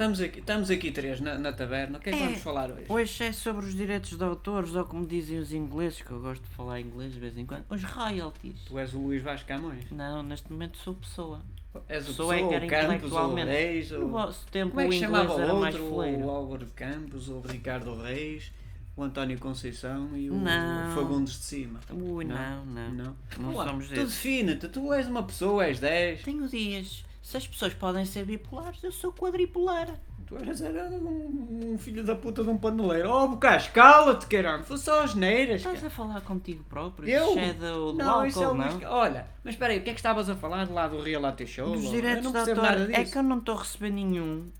Estamos 0.00 0.18
aqui, 0.22 0.38
estamos 0.38 0.70
aqui 0.70 0.90
três 0.90 1.20
na, 1.20 1.36
na 1.38 1.52
taberna. 1.52 1.98
O 1.98 2.00
que 2.00 2.08
é 2.08 2.12
que 2.12 2.18
É. 2.22 2.24
vamos 2.24 2.40
falar 2.40 2.70
hoje? 2.70 2.86
Hoje 2.88 3.22
é 3.24 3.32
sobre 3.34 3.66
os 3.66 3.74
direitos 3.74 4.16
de 4.16 4.24
autores, 4.24 4.74
ou 4.74 4.82
como 4.86 5.06
dizem 5.06 5.38
os 5.38 5.52
ingleses, 5.52 6.00
que 6.00 6.10
eu 6.10 6.18
gosto 6.18 6.40
de 6.42 6.48
falar 6.48 6.80
inglês 6.80 7.12
de 7.12 7.20
vez 7.20 7.36
em 7.36 7.44
quando, 7.44 7.66
os 7.68 7.84
royalties. 7.84 8.62
Tu 8.64 8.78
és 8.78 8.94
o 8.94 8.98
Luís 8.98 9.22
Vasco 9.22 9.46
Camões. 9.46 9.84
Não, 9.90 10.22
neste 10.22 10.50
momento 10.50 10.78
sou 10.78 10.94
pessoa. 10.94 11.42
És 11.86 12.04
o 12.04 12.06
Pessoa 12.06 12.34
é 12.34 12.38
que 12.38 12.44
o 12.44 12.52
era 12.54 12.66
Campos, 12.66 12.82
o 12.82 12.94
intelectualmente. 12.94 13.50
Reis, 13.50 13.90
No 13.90 14.06
o... 14.06 14.08
vosso 14.08 14.46
tempo 14.46 14.70
Como 14.70 14.80
é 14.80 14.86
o 14.86 14.88
que 14.88 14.96
inglês 14.96 15.12
chamava 15.12 15.42
era 15.42 15.54
o 15.54 15.60
mais 15.60 15.74
outro? 15.74 15.94
O 16.24 16.30
Álvaro 16.30 16.64
de 16.64 16.72
Campos, 16.72 17.28
o 17.28 17.40
Ricardo 17.40 17.94
Reis, 18.02 18.50
o 18.96 19.02
António 19.02 19.38
Conceição 19.38 20.16
e 20.16 20.30
o 20.30 20.34
Não. 20.34 20.94
Fagundes 20.94 21.34
de 21.34 21.44
Cima. 21.44 21.78
Ui, 21.92 22.24
não, 22.24 22.64
não. 22.64 22.90
Não, 22.90 23.16
Não 23.38 23.54
Ué, 23.54 23.66
somos 23.66 23.86
Tu 23.88 23.90
desses. 23.96 24.08
define-te, 24.14 24.66
tu 24.66 24.94
és 24.94 25.06
uma 25.06 25.22
pessoa, 25.24 25.66
és 25.66 25.78
10. 25.78 26.22
Tenho 26.22 26.48
dias. 26.48 27.04
Se 27.22 27.36
as 27.36 27.46
pessoas 27.46 27.74
podem 27.74 28.04
ser 28.04 28.24
bipolares, 28.24 28.82
eu 28.82 28.90
sou 28.92 29.12
quadripolar. 29.12 29.88
Tu 30.26 30.36
eras 30.36 30.62
era 30.62 30.84
um, 30.88 31.72
um 31.72 31.78
filho 31.78 32.04
da 32.04 32.14
puta 32.14 32.42
de 32.44 32.48
um 32.50 32.56
paneleiro. 32.56 33.10
Oh, 33.10 33.28
Bocás, 33.28 33.66
cala-te, 33.68 34.26
caramba. 34.26 34.62
Foi 34.62 34.78
só 34.78 35.02
as 35.02 35.14
neiras. 35.14 35.56
Estás 35.60 35.84
a 35.84 35.90
falar 35.90 36.20
contigo 36.20 36.64
próprio? 36.64 37.08
Eu? 37.08 37.30
Isso 37.30 37.38
é 37.38 37.52
do, 37.52 37.92
do 37.92 37.98
Não, 37.98 38.24
isso 38.24 38.40
é 38.40 38.44
álcool, 38.44 38.58
não? 38.58 38.90
Olha, 38.90 39.26
mas 39.42 39.54
espera 39.54 39.72
aí, 39.72 39.80
o 39.80 39.82
que 39.82 39.90
é 39.90 39.92
que 39.92 39.98
estavas 39.98 40.30
a 40.30 40.36
falar 40.36 40.68
lá 40.70 40.86
do 40.86 41.00
Reality 41.00 41.46
Show? 41.46 41.72
Dos 41.72 41.90
direitos 41.90 42.24
não 42.24 42.32
de 42.32 42.38
autor. 42.38 42.90
É 42.92 43.04
que 43.04 43.18
eu 43.18 43.22
não 43.22 43.38
estou 43.38 43.56
a 43.56 43.58
receber 43.58 43.90
nenhum 43.90 44.50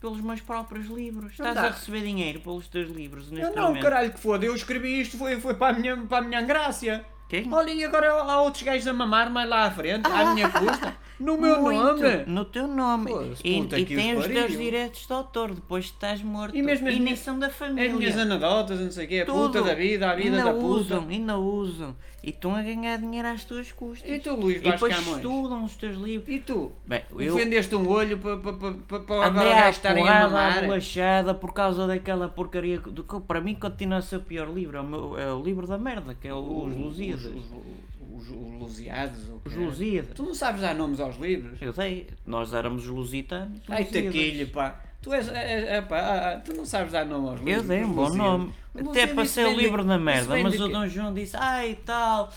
pelos 0.00 0.20
meus 0.20 0.40
próprios 0.40 0.86
livros. 0.86 1.32
Estás 1.32 1.54
dá. 1.54 1.64
a 1.64 1.70
receber 1.70 2.00
dinheiro 2.00 2.40
pelos 2.40 2.66
teus 2.68 2.90
livros 2.90 3.30
neste 3.30 3.46
Eu 3.46 3.54
não, 3.54 3.68
momento. 3.68 3.82
caralho, 3.82 4.10
que 4.10 4.18
foda. 4.18 4.46
Eu 4.46 4.54
escrevi 4.54 5.00
isto, 5.00 5.18
foi, 5.18 5.38
foi 5.38 5.54
para, 5.54 5.76
a 5.76 5.78
minha, 5.78 5.96
para 5.98 6.18
a 6.18 6.22
minha 6.22 6.40
angrácia. 6.40 7.04
Quem? 7.28 7.52
Olha, 7.52 7.70
e 7.70 7.84
agora 7.84 8.10
há 8.10 8.40
outros 8.40 8.64
gajos 8.64 8.88
a 8.88 8.92
mamar 8.92 9.30
mais 9.30 9.48
lá 9.48 9.66
à 9.66 9.70
frente, 9.70 10.04
à 10.10 10.32
minha 10.34 10.48
custa, 10.50 10.96
no 11.20 11.36
meu 11.36 11.60
Muito, 11.60 11.82
nome. 12.02 12.24
No 12.26 12.44
teu 12.44 12.66
nome. 12.66 13.10
Foda-se, 13.10 13.42
E, 13.46 13.60
puta 13.62 13.78
e 13.78 13.84
tem 13.84 14.14
os 14.16 14.26
os 14.26 14.32
teus 14.32 14.52
direitos 14.52 15.06
de 15.06 15.12
autor 15.12 15.54
depois 15.54 15.84
estás 15.84 16.22
morto. 16.22 16.56
E 16.56 16.62
mesmo 16.62 16.88
as 16.88 16.94
nem 16.94 17.02
minhas- 17.02 17.18
são 17.20 17.38
da 17.38 17.46
As 17.48 17.54
família. 17.54 17.92
minhas 17.92 18.16
anedotas, 18.18 18.80
não 18.80 18.90
sei 18.90 19.04
o 19.04 19.08
quê, 19.08 19.20
a 19.20 19.26
puta 19.26 19.58
Tudo. 19.58 19.64
da 19.64 19.74
vida, 19.74 20.10
a 20.10 20.14
vida 20.14 20.36
ainda 20.38 20.44
da 20.52 20.54
puta. 20.54 20.66
usam, 20.66 21.06
ainda 21.08 21.38
usam. 21.38 21.94
E 22.22 22.28
estão 22.30 22.54
a 22.54 22.60
ganhar 22.62 22.98
dinheiro 22.98 23.28
às 23.28 23.44
tuas 23.44 23.72
custas. 23.72 24.10
E 24.10 24.18
tu, 24.18 24.34
Luís 24.34 24.56
E 24.58 24.70
depois 24.70 24.94
estudam 24.98 25.64
os 25.64 25.74
teus 25.76 25.96
livros. 25.96 26.28
E 26.28 26.38
tu? 26.40 26.70
Bem, 26.86 27.02
eu 27.18 27.34
Vendeste 27.34 27.74
um 27.74 27.88
olho 27.88 28.18
para 28.18 28.36
pa, 28.36 28.52
pa, 28.52 28.74
pa, 28.88 29.00
pa, 29.00 29.24
agora 29.26 29.48
gajos 29.48 29.76
estarem 29.76 30.06
a 30.06 30.28
mamar. 30.28 30.60
bolachada 30.60 31.32
por 31.34 31.54
causa 31.54 31.86
daquela 31.86 32.28
porcaria. 32.28 32.78
Do, 32.78 33.02
que 33.04 33.20
para 33.20 33.40
mim 33.40 33.54
continua 33.54 33.98
a 33.98 34.02
ser 34.02 34.16
o 34.16 34.20
pior 34.20 34.52
livro. 34.52 34.76
É 34.76 34.80
o, 34.80 34.84
meu- 34.84 35.18
é 35.18 35.32
o 35.32 35.42
livro 35.42 35.66
da 35.66 35.78
merda, 35.78 36.14
que 36.14 36.28
é 36.28 36.34
o, 36.34 36.64
os 36.66 36.76
Lusíadas. 36.76 37.24
Os, 37.24 37.34
os, 37.36 37.89
os, 38.20 38.28
os 38.28 38.58
Lusiados. 38.58 39.18
Os 39.44 39.52
que 39.52 39.58
é. 39.58 39.64
Lusíadas. 39.64 40.14
Tu 40.14 40.22
não 40.22 40.34
sabes 40.34 40.60
dar 40.60 40.74
nomes 40.74 41.00
aos 41.00 41.16
livros? 41.16 41.60
Eu 41.60 41.72
sei, 41.72 42.08
nós 42.26 42.52
éramos 42.52 42.84
os 42.84 42.90
lusitanos. 42.90 43.60
Ai, 43.68 43.84
taquilho, 43.84 44.48
pá. 44.48 44.80
Tu 45.02 45.12
és, 45.14 45.28
é, 45.28 45.76
é, 45.76 45.82
pá, 45.82 45.98
ah, 45.98 46.32
ah, 46.32 46.40
tu 46.40 46.52
não 46.52 46.66
sabes 46.66 46.92
dar 46.92 47.06
nome 47.06 47.28
aos 47.28 47.40
livros. 47.40 47.56
Eu 47.56 47.68
dei 47.68 47.84
um 47.84 47.92
bom 47.92 48.10
nome. 48.10 48.52
Até 48.74 49.06
ser 49.24 49.46
o 49.46 49.56
livro 49.56 49.82
da 49.82 49.96
isso 49.96 50.04
merda, 50.04 50.36
mas 50.42 50.60
o? 50.60 50.68
Dom 50.68 50.86
João 50.86 51.14
disse, 51.14 51.36
ai 51.36 51.78
tal, 51.86 52.32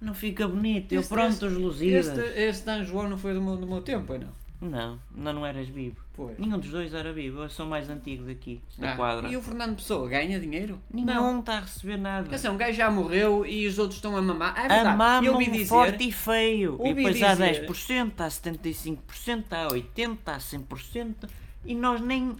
não 0.00 0.12
fica 0.12 0.46
bonito. 0.46 0.92
Eu 0.92 1.02
pronto, 1.02 1.46
os 1.46 1.52
Lusíadas. 1.54 2.18
Este, 2.18 2.38
este 2.40 2.66
Dan 2.66 2.84
João 2.84 3.08
não 3.08 3.16
foi 3.16 3.32
do 3.32 3.40
meu, 3.40 3.56
do 3.56 3.66
meu 3.66 3.80
tempo, 3.80 4.04
pois 4.06 4.20
não? 4.60 4.70
Não, 4.70 4.98
ainda 5.16 5.32
não 5.32 5.46
eras 5.46 5.68
vivo. 5.68 5.96
Foi. 6.12 6.34
Nenhum 6.38 6.58
dos 6.58 6.70
dois 6.70 6.92
era 6.92 7.12
vivo, 7.12 7.42
eu 7.42 7.48
sou 7.48 7.64
mais 7.66 7.88
antigo 7.88 8.24
daqui, 8.24 8.60
da 8.78 8.92
Ah, 8.92 8.96
quadra. 8.96 9.28
E 9.28 9.36
o 9.36 9.42
Fernando 9.42 9.76
Pessoa 9.76 10.08
ganha 10.08 10.38
dinheiro? 10.38 10.78
Nenhum 10.92 11.40
está 11.40 11.58
a 11.58 11.60
receber 11.60 11.96
nada. 11.96 12.28
Quer 12.28 12.34
dizer, 12.36 12.50
um 12.50 12.56
gajo 12.56 12.76
já 12.76 12.90
morreu 12.90 13.46
e 13.46 13.66
os 13.66 13.78
outros 13.78 13.96
estão 13.96 14.16
a 14.16 14.20
mamar. 14.22 14.52
Ah, 14.56 14.64
é 14.64 14.68
verdade. 14.68 15.02
A 15.02 15.22
eu 15.24 15.32
ouvi 15.32 15.44
mamam 15.46 15.58
dizer. 15.58 15.68
forte 15.68 16.08
e 16.08 16.12
feio. 16.12 16.76
E 16.78 16.88
ouvi 16.88 16.94
depois 16.94 17.22
há 17.22 17.30
dizer- 17.32 17.66
10%, 17.66 18.20
há 18.20 18.28
75%, 18.30 19.52
há 19.52 19.68
80%, 19.68 20.18
há 20.26 20.38
100%. 20.38 21.28
E 21.64 21.74
nós 21.74 22.00
nem 22.00 22.36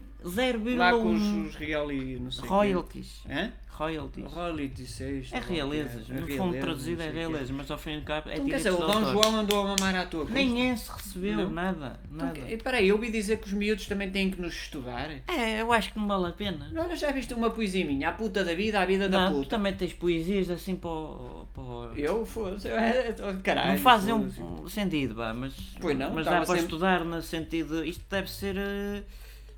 Lá 0.77 0.93
com 0.93 1.15
os, 1.15 1.23
0,1 1.23 2.15
os 2.17 2.21
não 2.21 2.31
sei 2.31 2.43
quê. 2.43 2.49
royalties. 2.49 3.21
Hã? 3.29 3.53
Royalties. 3.73 4.31
Royalty 4.31 4.85
6. 4.87 5.33
É 5.33 5.41
realezas, 5.41 6.07
no 6.07 6.29
fundo 6.29 6.61
traduzido 6.61 7.01
é 7.03 7.09
realezas, 7.11 7.51
mas 7.51 7.71
ao 7.71 7.79
fim 7.79 7.93
e 7.93 7.97
ao 7.97 8.03
cabo 8.03 8.29
é 8.29 8.35
Então, 8.35 8.47
quer 8.49 8.57
dizer, 8.59 8.71
o 8.73 8.77
Dom. 8.77 9.05
João 9.11 9.37
andou 9.37 9.59
a 9.63 9.69
mamar 9.75 9.97
à 9.97 10.05
tua 10.05 10.21
custa. 10.27 10.35
Nem 10.35 10.71
esse 10.71 10.91
recebeu 10.93 11.37
Não? 11.39 11.51
nada, 11.51 11.99
Então, 12.05 12.27
nada. 12.27 12.39
que- 12.39 12.53
Espera 12.53 12.77
aí, 12.77 12.89
eu 12.89 12.97
ouvi 12.97 13.11
dizer 13.11 13.39
que 13.39 13.47
os 13.47 13.55
miúdos 13.55 13.87
também 13.87 14.11
têm 14.11 14.31
que 14.31 14.39
nos 14.39 14.53
estudar. 14.53 15.11
É, 15.27 15.63
eu 15.63 15.73
acho 15.73 15.95
que 15.95 15.99
não 15.99 16.07
vale 16.07 16.27
a 16.27 16.33
pena. 16.33 16.71
Olha, 16.77 16.95
já 16.95 17.11
viste 17.11 17.33
uma 17.33 17.49
poesia 17.49 17.87
minha? 17.87 18.11
A 18.11 18.13
puta 18.13 18.45
da 18.45 18.53
vida, 18.55 18.79
a 18.79 18.85
vida 18.85 19.09
da 19.09 19.19
Não, 19.19 19.31
tu 19.33 19.37
puta. 19.45 19.49
também 19.57 19.73
tens 19.75 19.95
poesias 19.95 20.51
assim 20.51 20.77
para 20.77 20.91
o... 20.91 21.47
para 21.55 21.63
o- 21.63 21.95
Eu, 21.97 22.29
é- 22.77 23.09
é- 23.09 23.15
caralho. 23.43 23.71
Não 23.73 23.79
fazem 23.79 24.13
um 24.13 24.69
sentido, 24.69 25.15
vá, 25.15 25.33
mas, 25.33 25.55
Pois 25.81 25.97
não, 25.97 26.13
mas 26.13 26.27
dá 26.27 26.33
para 26.33 26.45
sempre- 26.45 26.61
estudar 26.65 27.03
no 27.03 27.23
sentido. 27.23 27.83
Isto 27.83 28.05
deve 28.11 28.31
ser 28.31 28.57
eh, 28.59 29.03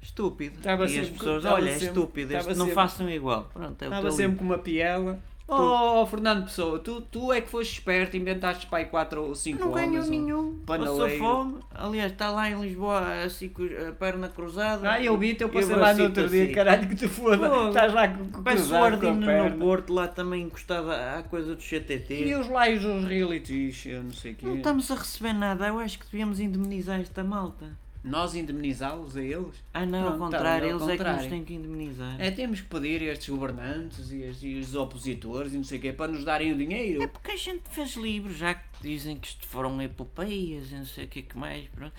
estúpido. 0.03 0.59
Estava 0.59 0.87
e 0.87 0.99
as 0.99 1.09
pessoas, 1.09 1.45
olha, 1.45 1.71
é 1.71 1.77
estúpido, 1.77 2.35
este 2.35 2.55
não 2.55 2.69
façam 2.69 3.09
igual. 3.09 3.49
Pronto, 3.53 3.81
é 3.81 3.87
Estava 3.87 4.11
sempre 4.11 4.39
com 4.39 4.45
uma 4.45 4.59
piela. 4.59 5.19
Oh, 5.55 6.07
Fernando 6.07 6.45
Pessoa, 6.45 6.79
tu, 6.79 7.03
tu 7.03 7.31
é 7.31 7.41
que 7.41 7.51
foste 7.51 7.75
esperto, 7.75 8.17
inventaste 8.17 8.67
pai 8.67 8.87
4 8.87 9.23
ou 9.23 9.35
5 9.35 9.61
Não 9.63 9.73
ganhou 9.73 10.03
um 10.03 10.09
nenhum. 10.09 10.59
Passou 10.65 11.09
fome. 11.11 11.59
Aliás, 11.75 12.13
está 12.13 12.31
lá 12.31 12.49
em 12.49 12.59
Lisboa 12.59 13.23
assim 13.23 13.53
a 13.87 13.93
perna 13.93 14.29
cruzada. 14.29 14.91
Ah, 14.91 15.03
eu 15.03 15.17
vi-te, 15.19 15.43
eu 15.43 15.51
passei 15.51 15.77
lá 15.77 15.93
no 15.93 16.05
outro 16.05 16.29
dia, 16.29 16.45
assim. 16.45 16.53
caralho, 16.55 16.89
que 16.89 16.95
te 16.95 17.09
foda. 17.09 17.51
Fogo. 17.51 17.69
Estás 17.69 17.93
lá 17.93 18.09
com, 18.09 18.31
com 18.31 18.41
o 18.41 18.85
Ardino 18.85 19.51
no 19.51 19.59
Porto, 19.59 19.93
lá 19.93 20.09
também 20.09 20.45
encostado 20.45 20.91
à 20.91 21.23
coisa 21.29 21.55
do 21.55 21.61
CTT. 21.61 22.25
E 22.25 22.35
os 22.35 22.47
lives 22.47 22.83
dos 22.83 23.05
realities, 23.05 23.85
eu 23.85 24.03
não 24.05 24.13
sei 24.13 24.33
o 24.33 24.37
quê. 24.37 24.47
Não 24.47 24.57
estamos 24.57 24.91
a 24.91 24.95
receber 24.95 25.35
nada, 25.35 25.67
eu 25.67 25.79
acho 25.79 25.99
que 25.99 26.07
devíamos 26.07 26.41
indemnizar 26.41 27.01
esta 27.01 27.23
malta. 27.23 27.77
Nós 28.05 28.35
indemnizá-los 28.35 29.17
a 29.17 29.23
eles? 29.23 29.63
Ah 29.73 29.87
não, 29.87 30.05
ao 30.05 30.13
tá 30.13 30.19
contrário, 30.19 30.65
bem, 30.65 30.73
ao 30.73 30.81
eles 30.81 30.89
é 30.89 30.97
que 30.97 31.03
nos 31.03 31.13
contrário. 31.13 31.31
têm 31.31 31.45
que 31.45 31.55
indemnizar. 31.55 32.21
É, 32.21 32.31
temos 32.33 32.61
que 32.61 32.67
pedir 32.67 33.01
a 33.03 33.13
estes 33.13 33.29
governantes 33.29 34.11
e, 34.11 34.47
e 34.47 34.59
os 34.59 34.75
opositores 34.75 35.53
e 35.53 35.57
não 35.57 35.65
sei 35.65 35.79
o 35.79 35.81
quê 35.81 35.93
para 35.93 36.11
nos 36.11 36.25
darem 36.25 36.53
o 36.53 36.57
dinheiro. 36.57 37.03
É 37.03 37.07
porque 37.07 37.31
a 37.31 37.37
gente 37.37 37.63
fez 37.71 37.95
livros, 37.95 38.37
já 38.37 38.55
que 38.55 38.65
dizem 38.81 39.17
que 39.17 39.29
isto 39.29 39.47
foram 39.47 39.81
epopeias 39.81 40.73
e 40.73 40.75
não 40.75 40.85
sei 40.85 41.05
o 41.05 41.09
que 41.09 41.23
que 41.23 41.39
mais. 41.39 41.69
Pronto. 41.69 41.93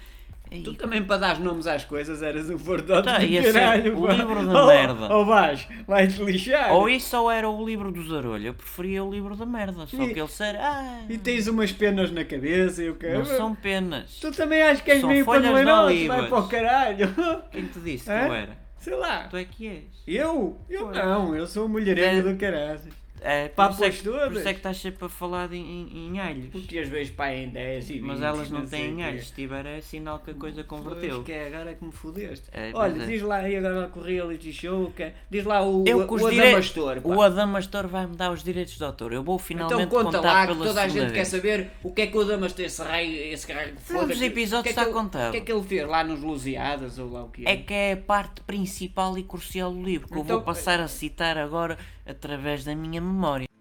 Tu 0.62 0.74
também 0.76 1.04
para 1.04 1.18
dar 1.18 1.40
nomes 1.40 1.66
às 1.68 1.84
coisas 1.86 2.22
eras 2.22 2.50
um 2.50 2.58
fordote 2.60 3.08
Tá, 3.08 3.18
de 3.20 3.42
caralho. 3.52 3.98
o 3.98 4.08
livro 4.12 4.46
da 4.46 4.66
merda. 4.68 5.16
Oh 5.16 5.26
vais, 5.26 5.68
vais-te 5.88 6.22
lixar. 6.24 6.74
Ou 6.74 6.88
isso 6.90 7.18
ou 7.18 7.32
era 7.32 7.50
o 7.50 7.66
livro 7.66 7.92
do 7.92 8.04
Zarolho, 8.08 8.48
eu 8.48 8.54
preferia 8.54 9.04
o 9.04 9.12
livro 9.12 9.36
da 9.36 9.46
merda, 9.46 9.86
só 9.88 10.04
E- 10.04 10.14
que 10.14 10.20
ele 10.20 10.28
ser. 10.28 10.56
Ah, 10.58 11.02
E 11.10 11.18
tens 11.18 11.48
umas 11.48 11.72
penas 11.72 12.12
na 12.12 12.24
cabeça 12.26 12.84
e 12.84 12.90
o 12.90 12.96
quê? 12.96 13.10
não 13.14 13.26
são 13.26 13.56
penas. 13.56 14.20
Tu 14.20 14.32
também 14.32 14.62
achas 14.62 14.82
que 14.82 14.92
és 14.92 15.02
São 15.02 15.10
meio 15.10 15.26
paneleirote, 15.26 16.08
vai 16.08 16.28
para 16.30 16.38
o 16.40 16.48
caralho. 16.48 17.16
Quem 17.52 17.66
te 17.68 17.80
disse 17.80 18.06
que 18.06 18.12
eu 18.12 18.34
era? 18.34 18.58
Sei 18.80 18.96
lá. 18.96 19.28
Tu 19.30 19.38
é 19.38 19.46
que 19.46 19.68
és. 19.68 19.84
Eu? 20.06 20.60
Eu 20.70 20.92
não, 20.92 21.34
eu 21.36 21.48
sou 21.48 21.70
mulherengo 21.70 22.28
É. 22.28 22.34
do 22.34 22.38
caralho. 22.38 22.80
É, 23.26 23.48
por, 23.48 23.56
Papas 23.56 23.76
isso 23.76 23.84
é 23.86 23.90
que, 23.90 24.04
por 24.04 24.32
isso 24.34 24.48
é 24.50 24.52
que 24.54 24.60
estás 24.60 24.78
sempre 24.78 25.06
a 25.06 25.10
falar 25.10 25.54
em, 25.54 25.62
em, 25.90 26.08
em 26.08 26.20
alhos. 26.20 26.48
Porque 26.52 26.78
às 26.78 26.90
vezes 26.90 27.10
pai 27.14 27.44
em 27.46 27.50
10 27.50 27.90
e 27.90 27.94
20. 27.94 28.02
Mas 28.02 28.22
elas 28.22 28.50
não 28.50 28.66
têm 28.66 29.02
alhos, 29.04 29.28
se 29.30 29.34
tiver 29.34 29.66
é 29.66 29.80
sinal 29.80 30.20
que 30.20 30.32
a 30.32 30.34
coisa 30.34 30.64
Pois 30.64 30.82
converteu. 30.84 31.24
que 31.24 31.32
é, 31.32 31.48
agora 31.48 31.72
é 31.72 31.74
que 31.76 31.86
me 31.86 31.92
fodeste. 31.94 32.48
É, 32.52 32.72
Olha, 32.74 32.92
pois 32.96 33.04
é. 33.04 33.12
diz 33.12 33.22
lá 33.22 33.36
aí 33.38 33.56
agora 33.56 33.88
com 33.88 34.00
o 34.02 34.04
reality 34.04 34.52
show, 34.52 34.92
que 34.96 35.04
é- 35.04 35.14
diz 35.30 35.46
lá 35.46 35.62
o, 35.66 35.86
Eu 35.88 36.00
o, 36.00 36.14
os 36.14 36.22
o 36.22 36.30
direitos. 36.30 36.72
Adamastor. 36.76 37.02
pá. 37.02 37.10
O 37.16 37.22
Adamastor 37.22 37.88
vai-me 37.88 38.16
dar 38.18 38.32
os 38.32 38.44
direitos 38.44 38.78
de 38.78 38.84
autor. 38.84 39.14
Eu 39.14 39.24
vou 39.24 39.40
finalmente 39.40 39.84
Então 39.84 40.04
conta 40.04 40.18
contar 40.18 40.34
lá 40.34 40.48
que 40.48 40.56
toda 40.58 40.82
a 40.82 40.88
gente 40.90 41.06
quer 41.08 41.12
vez. 41.14 41.28
saber 41.30 41.72
o 41.82 41.92
que 41.94 42.02
é 42.02 42.08
que 42.08 42.18
o 42.18 42.22
Adamastor, 42.22 42.66
esse 42.66 42.82
raio, 42.82 43.16
esse 43.34 43.52
raio 43.54 43.74
de 43.74 43.82
foda, 43.82 44.08
dos 44.08 44.18
que- 44.20 44.26
episódios 44.26 44.66
é 44.68 44.70
está 44.72 44.82
que 44.82 44.88
ele- 44.90 44.94
contado. 45.00 45.30
O 45.30 45.32
que 45.32 45.38
é 45.38 45.42
que 45.42 45.52
ele 45.54 45.64
fez 45.64 45.88
lá 45.88 46.04
nos 46.04 46.22
Lusiadas 46.22 47.00
ou 47.00 47.10
lá 47.10 47.24
o 47.24 47.30
que 47.30 47.48
É 47.48 47.56
que 47.56 47.74
é 47.74 47.94
a 47.94 47.98
parte 47.98 48.42
principal 48.42 49.18
e 49.18 49.24
crucial 49.24 49.72
do 49.72 49.82
livro, 49.82 50.08
que 50.10 50.14
eu 50.14 50.20
Então, 50.24 50.36
vou 50.36 50.46
passar 50.46 50.82
a 50.82 50.88
citar 50.90 51.38
agora 51.38 51.78
através 52.06 52.64
da 52.64 52.76
minha 52.76 53.02
memória. 53.02 53.53